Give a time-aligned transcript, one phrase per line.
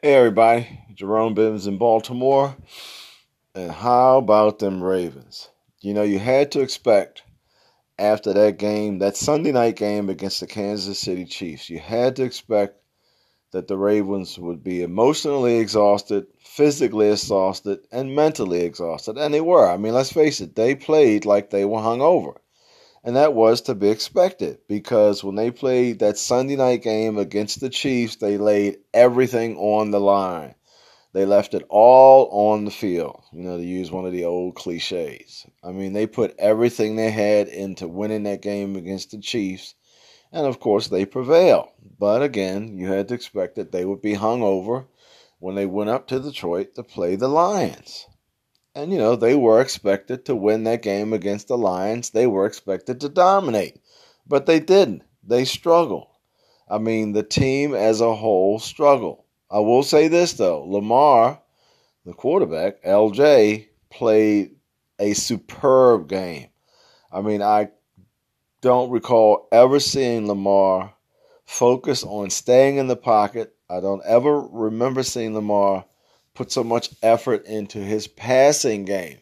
[0.00, 2.56] Hey everybody, Jerome Bivens in Baltimore.
[3.56, 5.48] And how about them Ravens?
[5.80, 7.24] You know, you had to expect
[7.98, 12.22] after that game, that Sunday night game against the Kansas City Chiefs, you had to
[12.22, 12.80] expect
[13.50, 19.18] that the Ravens would be emotionally exhausted, physically exhausted, and mentally exhausted.
[19.18, 19.68] And they were.
[19.68, 22.36] I mean, let's face it, they played like they were hungover.
[23.04, 27.60] And that was to be expected because when they played that Sunday night game against
[27.60, 30.54] the Chiefs, they laid everything on the line.
[31.14, 34.56] They left it all on the field, you know, to use one of the old
[34.56, 35.46] cliches.
[35.64, 39.74] I mean, they put everything they had into winning that game against the Chiefs.
[40.30, 41.70] And of course, they prevailed.
[41.98, 44.86] But again, you had to expect that they would be hung over
[45.38, 48.06] when they went up to Detroit to play the Lions.
[48.74, 52.10] And, you know, they were expected to win that game against the Lions.
[52.10, 53.80] They were expected to dominate.
[54.26, 55.02] But they didn't.
[55.22, 56.06] They struggled.
[56.68, 59.24] I mean, the team as a whole struggled.
[59.50, 61.40] I will say this, though Lamar,
[62.04, 64.56] the quarterback, LJ, played
[64.98, 66.48] a superb game.
[67.10, 67.70] I mean, I
[68.60, 70.94] don't recall ever seeing Lamar
[71.46, 73.54] focus on staying in the pocket.
[73.70, 75.86] I don't ever remember seeing Lamar
[76.38, 79.18] put so much effort into his passing game.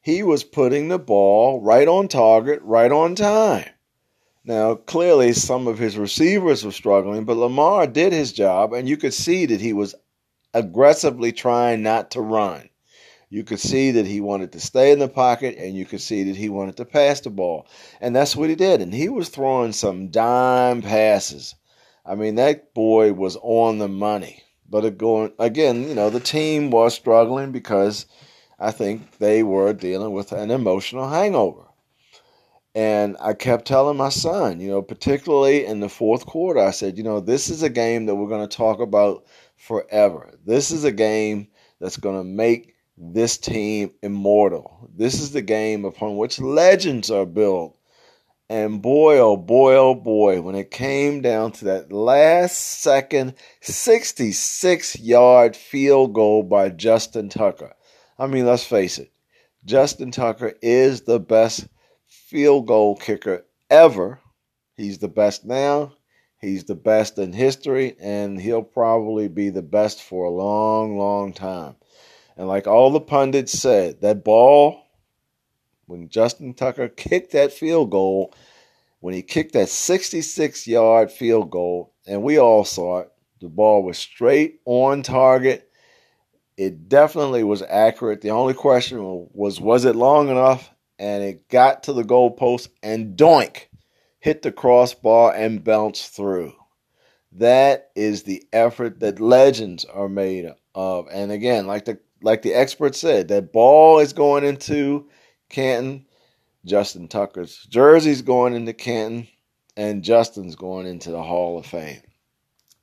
[0.00, 3.68] He was putting the ball right on target, right on time.
[4.44, 8.96] Now, clearly, some of his receivers were struggling, but Lamar did his job, and you
[8.96, 9.96] could see that he was
[10.54, 12.68] aggressively trying not to run.
[13.28, 16.22] You could see that he wanted to stay in the pocket, and you could see
[16.22, 17.66] that he wanted to pass the ball.
[18.00, 18.80] And that's what he did.
[18.80, 21.56] And he was throwing some dime passes.
[22.06, 24.44] I mean, that boy was on the money.
[24.72, 28.06] But going again, you know, the team was struggling because
[28.58, 31.66] I think they were dealing with an emotional hangover.
[32.74, 36.96] And I kept telling my son, you know, particularly in the fourth quarter, I said,
[36.96, 40.32] you know, this is a game that we're going to talk about forever.
[40.46, 44.88] This is a game that's going to make this team immortal.
[44.96, 47.76] This is the game upon which legends are built.
[48.52, 53.32] And boy, oh boy, oh boy, when it came down to that last second
[53.62, 57.72] 66 yard field goal by Justin Tucker.
[58.18, 59.10] I mean, let's face it,
[59.64, 61.66] Justin Tucker is the best
[62.06, 64.20] field goal kicker ever.
[64.76, 65.94] He's the best now.
[66.38, 71.32] He's the best in history, and he'll probably be the best for a long, long
[71.32, 71.76] time.
[72.36, 74.82] And like all the pundits said, that ball
[75.92, 78.32] when Justin Tucker kicked that field goal,
[79.00, 83.82] when he kicked that 66 yard field goal, and we all saw it, the ball
[83.82, 85.68] was straight on target.
[86.56, 88.22] It definitely was accurate.
[88.22, 90.70] The only question was, was it long enough?
[90.98, 93.66] And it got to the goalpost and doink,
[94.18, 96.54] hit the crossbar and bounced through.
[97.32, 101.08] That is the effort that legends are made of.
[101.12, 105.08] And again, like the like the expert said, that ball is going into
[105.52, 106.06] Canton.
[106.64, 109.26] Justin Tucker's jersey's going into Canton,
[109.76, 112.00] and Justin's going into the Hall of Fame.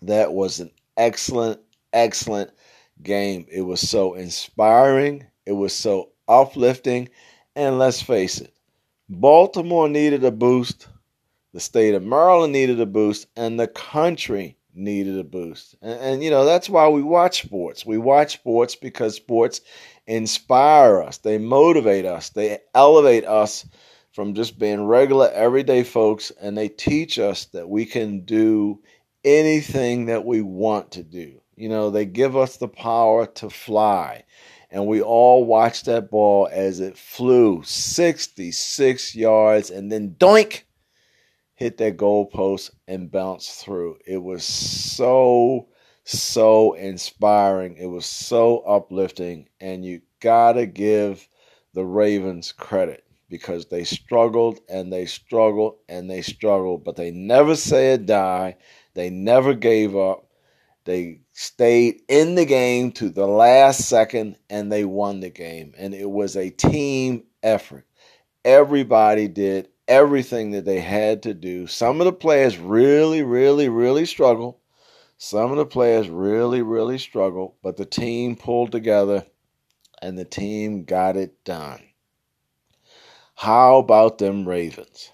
[0.00, 1.60] That was an excellent,
[1.92, 2.50] excellent
[3.02, 3.46] game.
[3.50, 7.10] It was so inspiring, it was so uplifting,
[7.54, 8.54] and let's face it,
[9.10, 10.88] Baltimore needed a boost,
[11.52, 15.74] the state of Maryland needed a boost, and the country needed a boost.
[15.82, 17.84] And, and, you know, that's why we watch sports.
[17.86, 19.60] We watch sports because sports
[20.06, 23.66] inspire us, they motivate us, they elevate us
[24.12, 28.80] from just being regular, everyday folks, and they teach us that we can do
[29.24, 31.40] anything that we want to do.
[31.56, 34.24] You know, they give us the power to fly.
[34.70, 40.62] And we all watched that ball as it flew 66 yards and then doink
[41.56, 43.98] hit that goalpost and bounced through.
[44.06, 45.68] It was so,
[46.04, 47.76] so inspiring.
[47.78, 49.48] It was so uplifting.
[49.60, 51.26] And you got to give
[51.72, 57.56] the Ravens credit because they struggled and they struggled and they struggled, but they never
[57.56, 58.56] said die.
[58.94, 60.26] They never gave up.
[60.84, 65.74] They stayed in the game to the last second and they won the game.
[65.76, 67.86] And it was a team effort.
[68.44, 71.66] Everybody did everything that they had to do.
[71.66, 74.56] Some of the players really, really, really struggled.
[75.18, 79.26] Some of the players really, really struggled, but the team pulled together
[80.02, 81.82] and the team got it done.
[83.34, 85.10] How about them Ravens?